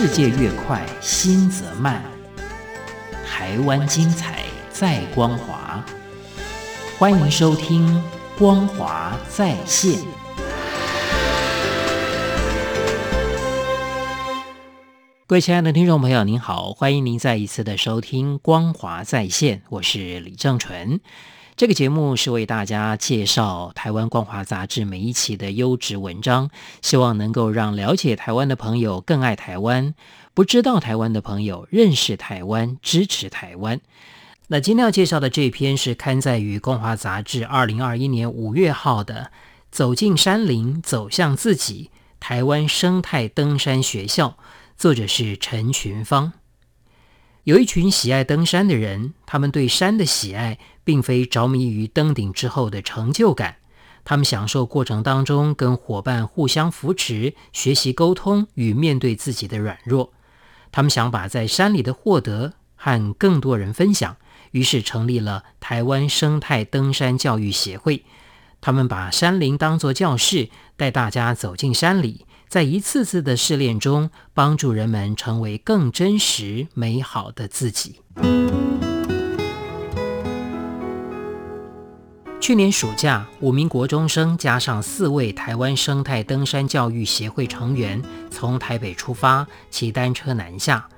[0.00, 2.00] 世界越快，心则慢。
[3.26, 5.84] 台湾精彩，在光华。
[6.96, 7.84] 欢迎收听
[8.38, 9.94] 《光华在线》。
[15.26, 21.00] 各位亲爱的听众朋友，您好，欢迎您再一次的收听《光华在线》，我是李正纯。
[21.58, 26.50] 这个节目是为大家介绍台湾光华杂志每一期的优质文章，
[26.82, 29.92] 希望能够让了解台湾的朋友更爱台湾，
[30.34, 33.80] 不知道台湾的朋友认识台湾，支持台湾。
[34.46, 39.14] 那今天要介绍的这篇是刊载于光华杂志二零二一年五月号的
[39.72, 44.28] 《走进山林，走向自己：台湾生态登山学校》，
[44.76, 46.34] 作者是陈群芳。
[47.48, 53.56] 有一群喜爱登山的人，他们对山的喜爱，并非着迷于登顶之后的成就感，
[54.04, 60.12] 他们享受过程当中跟伙伴互相扶持、学习沟通与面对自己的软弱。
[60.70, 64.18] 他们想把在山里的获得和更多人分享，
[64.50, 68.04] 于是成立了台湾生态登山教育协会。
[68.60, 72.26] 他们把山林当作教室，带大家走进山里。
[72.48, 78.00] 在一次次的试炼中，帮助人们成为更真实、美好的自己。
[82.40, 90.88] 去年暑假，五名国中生加上四位台湾生态登山教育协会成员，从台北出发，骑单车南下。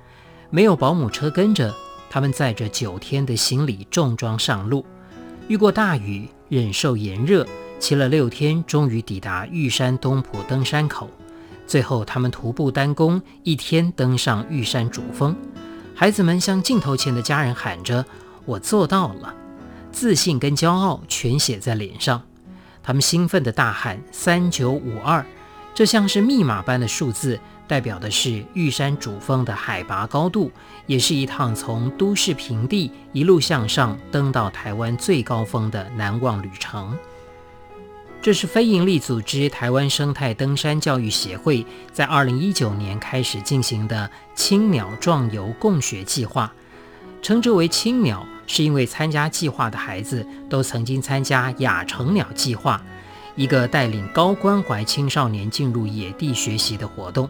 [0.49, 1.75] 没有保姆车跟着，
[2.09, 4.85] 他们载着九天的行李重装上路，
[5.49, 7.45] 遇过大雨，忍受炎热，
[7.77, 11.09] 骑了六天，终于抵达玉山东埔登山口。
[11.71, 15.33] 最后，他们徒步单攻，一天登上玉山主峰。
[15.95, 18.05] 孩子们向镜头前的家人喊着
[18.43, 19.33] ：“我做到了！”
[19.89, 22.23] 自信跟骄傲全写在脸上。
[22.83, 25.25] 他们兴奋地大喊：“三九五二！”
[25.73, 30.51] 这像是密码般的数字，代表的是玉山主峰的海拔高度，
[30.87, 36.97] 也是一趟从都市平地一路向上登到台湾最高峰的难忘旅程。
[38.21, 46.53] 这是非营利组织台湾生态登山教育协会在二零一九年开始进行的青鸟壮游共学计划，
[47.23, 52.79] 称之为青鸟，是因为参加计划的孩子都曾经参加亚成鸟计划，
[53.35, 57.27] 一个带领高关怀青少年进入野地学习的活动。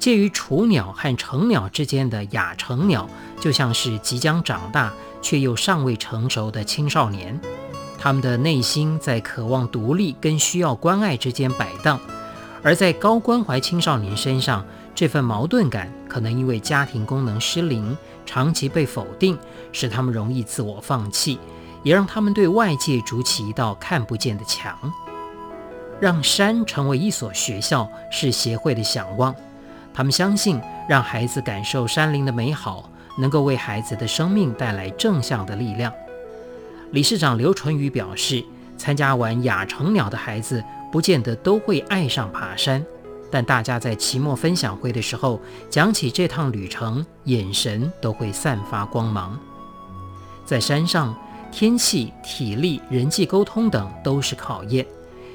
[0.00, 3.08] 介于雏鸟和成鸟之间的亚成鸟，
[3.40, 4.92] 就像是即将长大
[5.22, 7.40] 却又尚未成熟的青少年。
[7.98, 11.98] 他们的内心在渴望独立跟需要关爱之间摆荡，
[12.62, 14.64] 而在高关怀青少年身上，
[14.94, 19.36] 这份矛盾感可能因为家庭功能失灵、长期被否定，
[19.72, 21.38] 使他们容易自我放弃，
[21.82, 24.76] 也让他们对外界筑起一道看不见的墙。
[25.98, 29.34] 让山成为一所学校是协会的想望，
[29.94, 35.90] 他们相信让孩子感受山林的美好，能够为孩子的生命带来正向的力量。
[36.92, 38.44] 理事长刘纯宇表示，
[38.78, 42.84] 参加完亚成鸟的孩子不见得都会爱上爬山，
[43.30, 49.38] 但大家在期末分享会的时候讲起这趟旅程，眼神都会散发光芒。
[50.44, 51.14] 在山上，
[51.50, 54.86] 天气、体力、人际沟通等都是考验，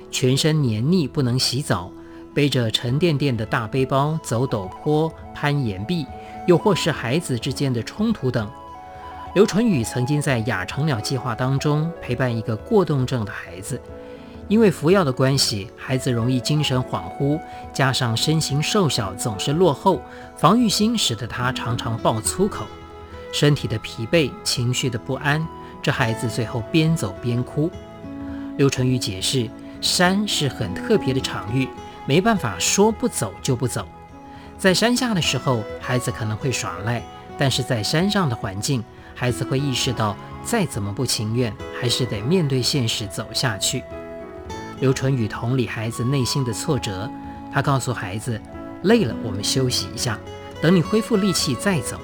[0.09, 1.91] 全身黏腻不能洗澡，
[2.33, 6.05] 背着沉甸甸的大背包走陡坡、攀岩壁，
[6.47, 8.49] 又或是孩子之间的冲突等。
[9.33, 13.79] 刘纯宇曾经在亚成鸟计划当中陪伴一个过动症的孩子，
[14.49, 17.39] 因为服药的关系，孩子容易精神恍惚，
[17.71, 20.01] 加上身形瘦小，总是落后，
[20.35, 22.65] 防御心使得他常常爆粗口，
[23.31, 25.47] 身体的疲惫，情绪的不安，
[25.81, 27.71] 这孩子最后边走边哭。
[28.57, 29.49] 刘纯宇解释，
[29.79, 31.69] 山是很特别的场域，
[32.05, 33.87] 没办法说不走就不走，
[34.57, 37.01] 在山下的时候，孩子可能会耍赖，
[37.37, 38.83] 但是在山上的环境。
[39.13, 43.83] 孩子会意识到，再怎么不情愿，还是得面对现实走下去。
[44.79, 47.07] 刘纯宇同理孩子内心的挫折，
[47.53, 48.41] 他告诉孩子
[48.83, 50.19] ：“累了，我们休息一下，
[50.59, 51.99] 等你恢复力气再走。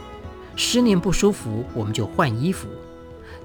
[0.55, 2.67] 十年不舒服，我们就换衣服。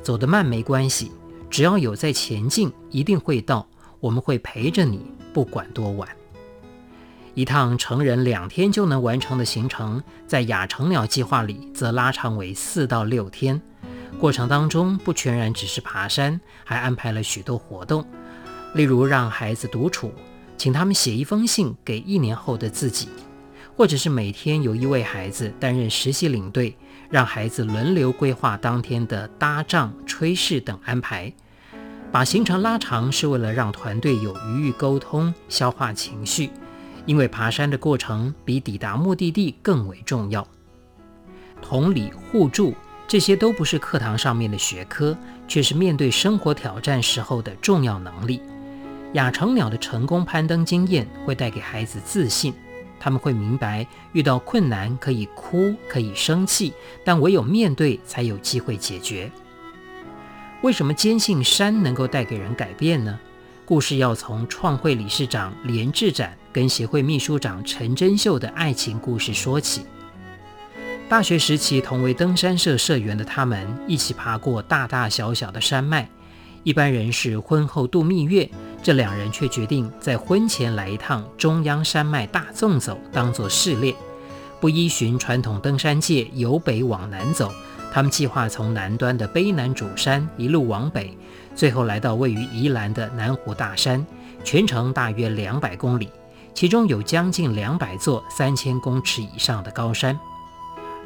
[0.03, 1.13] 走得慢没关系，
[1.49, 3.67] 只要有在前进，一定会到。
[4.01, 5.01] 我们会陪着你，
[5.33, 6.07] 不管多晚。”
[7.35, 13.61] 一趟成人两天就能完成的行程，在亚成鸟计划里则拉长为四到六天。
[14.19, 18.05] 过程当中不全然只是爬山，还安排了许多活动，
[18.75, 20.13] 例如让孩子独处，
[20.59, 23.09] 请他们写一封信给一年后的自己，
[23.75, 26.77] 或者是每天有一位孩子担任实习领队，
[27.09, 31.33] 让孩子轮流规划当天的搭帐、炊事等安排。
[32.13, 36.51] 把行程拉长是为了让团队有余裕沟通、消化情绪。
[37.07, 40.47] 因为爬山的过程比抵达目的地更为重要。
[41.61, 42.75] 同理互助，
[43.07, 45.17] 这些都不是课堂上面的学科，
[45.47, 48.41] 却是面对生活挑战时候的重要能力。
[49.15, 52.55] 亚成鸟的成功攀登经验会带给孩子自信，
[52.99, 56.73] 他们会明白遇到困难可以哭，可以生气，
[57.05, 59.31] 但唯有面对才有机会解决。
[60.63, 63.19] 为什么坚信山能够带给人改变呢？
[63.65, 69.87] 故事要从创会理事长连志展跟协会秘书长陈真秀的爱情故事说起。
[71.09, 76.09] 大学时期同为登山社社员的他们，一起爬过大大小小的山脉。
[76.63, 78.49] 一般人是婚后度蜜月，
[78.83, 83.95] 这两人却决定在婚前来一趟中央山脉大纵走，当作试炼。
[84.61, 87.53] 不依循传统登山界由北往南走，
[87.93, 91.19] 他们计划从南端的卑南主山一路往北，
[91.55, 94.07] 最后来到位于宜兰的南湖大山，
[94.45, 96.09] 全程大约两百公里，
[96.55, 100.19] 其中有将近两百座三千公尺以上的高山。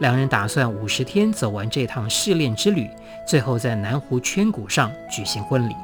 [0.01, 2.87] 两人打算五十天走完这趟试炼之旅，
[3.27, 5.75] 最后在南湖圈谷上举行婚礼。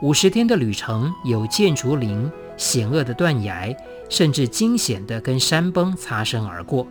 [0.00, 3.74] 五十天的旅程有箭竹林、险恶的断崖，
[4.08, 6.86] 甚至惊险的跟山崩擦身而过。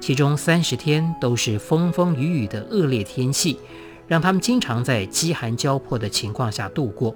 [0.00, 3.58] 其中三十天都是风风雨雨的恶劣天气，
[4.06, 7.14] 让他们经常在饥寒交迫的情况下度过。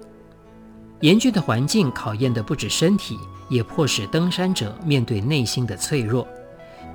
[1.01, 3.19] 严峻的环境考验的不止身体，
[3.49, 6.27] 也迫使登山者面对内心的脆弱。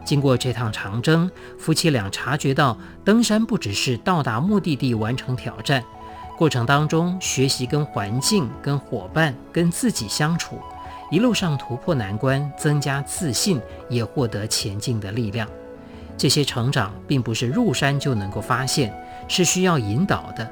[0.05, 5.83] 经过这趟长征，夫妻俩察觉到，登山不只是到达目的地完成挑战，
[6.39, 10.61] 过程当中学习跟环境、跟伙伴、跟自己相处，
[11.11, 13.61] 一路上突破难关，增加自信，
[13.91, 15.49] 也获得前进的力量。
[16.17, 20.49] 这些成长并不是入山就能够发现，是需要引导的。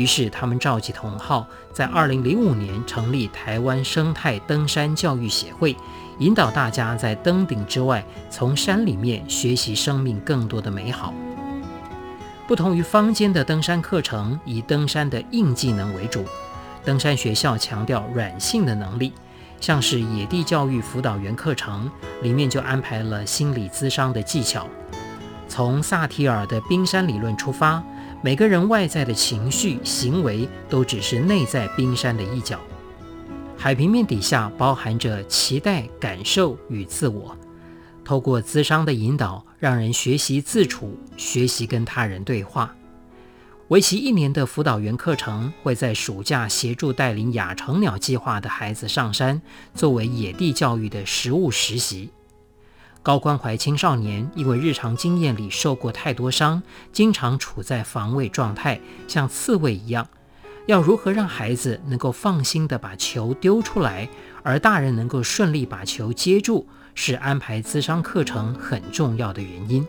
[0.00, 5.76] 于是他们召集同好，在2005年成立台湾生态登山教育协会。
[6.20, 11.12] 引导大家在登顶之外，从山里面学习生命更多的美好。
[12.48, 16.24] 不同于坊间的登山课程，以登山的硬技能为主，
[16.82, 19.12] 登山学校强调软性的能力，
[19.60, 21.90] 像是野地教育辅导员课程
[22.22, 24.66] 里面就安排了心理咨商的技巧。
[25.46, 27.82] 从萨提尔的冰山理论出发，
[28.22, 32.60] 每个人外在的情绪、行为都只是内在冰山的一角。
[33.56, 37.34] 海平面底下包含着期待、感受与自我。
[38.04, 42.74] 透过咨商的引导，让人学习自处，学习跟他人对话。
[43.68, 49.40] 为期一年的辅导员课程会在暑假协助带领亚成鸟计划的孩子上山，
[49.74, 52.10] 作为野地教育的实务实习。
[53.02, 56.62] 高关怀青少年因为日常经验里受过太多伤，
[56.92, 60.06] 经常处在防卫状态，像刺猬一样。
[60.66, 64.08] 要如何让孩子能够放心地把球丢出来，
[64.42, 69.84] 而大人能够顺利把球接住，是安排咨商课程很重要的原因。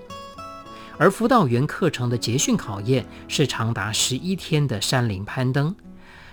[0.98, 5.76] 而辅导员课程的结训考验是长达十一天的山林攀登，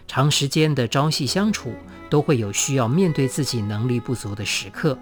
[0.07, 1.73] 长时间的朝夕相处，
[2.09, 4.97] 都会有需要面对自己能力不足的时刻，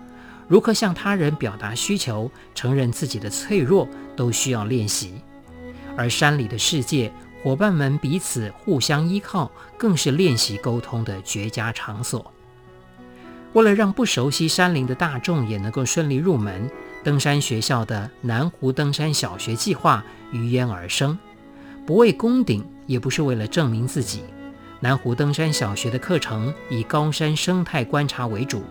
[0.48, 5.14] 如何向他人表达需求，承认自己的脆弱，都需要练习。
[5.96, 7.12] 而山里的世界。
[7.43, 9.48] 伙伴们彼此互相依靠，
[9.78, 12.32] 更是练习沟通的绝佳场所。
[13.52, 16.69] 为了让不熟悉山林的大众也能够顺利入门，
[17.04, 21.17] 登山学校的南湖登山小学计划于焉而生。
[21.86, 24.24] 不为攻顶，也不是为了证明自己。
[24.81, 28.65] 南湖登山小学的课程以高山生态观察为主。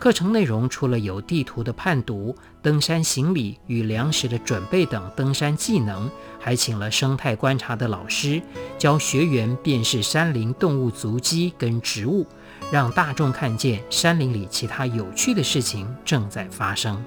[0.00, 8.40] 课程内容除了有地图的判读、登山行李与粮食的准备等登山技能，还请了生态观察的老师
[8.78, 12.26] 教学员辨识山林动物足迹跟植物，
[12.72, 17.04] 让大众看见山林里其他有趣的事情正在发生。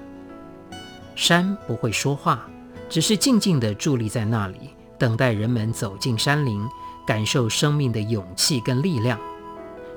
[1.16, 2.46] 山不会说话，
[2.88, 6.64] 只是静静地伫立在那里，等待人们走进山林，
[7.04, 9.18] 感受生命的勇气跟力量。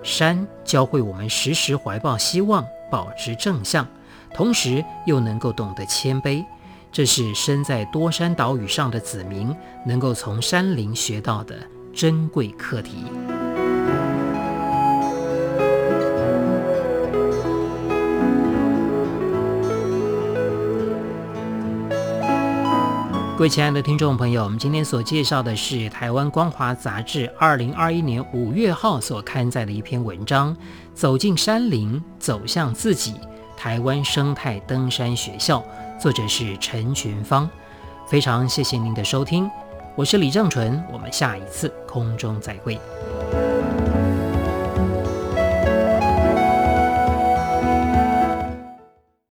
[0.01, 2.65] 山教会我们时时怀抱希望。
[2.89, 3.87] 保持正向，
[4.33, 6.45] 同时又能够懂得谦卑，
[6.91, 11.55] 这是身在多山岛屿上的子民能够从山林学到的
[11.93, 13.05] 珍贵课题。
[23.37, 30.55] 各位亲爱的听众朋友，我们今天所介绍的是台湾光华杂志二零二一年五月号所刊载的一篇文章
[30.95, 33.11] 《走进山林，走向自己》，
[33.55, 35.63] 台湾生态登山学校，
[35.99, 37.47] 作者是陈群芳。
[38.07, 39.47] 非常谢谢您的收听，
[39.95, 42.79] 我是李正淳，我们下一次空中再会。